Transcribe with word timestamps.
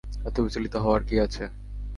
এত 0.25 0.35
বিচলিত 0.45 0.73
হওয়ার 0.83 1.01
কী 1.03 1.15
আছে! 1.19 1.43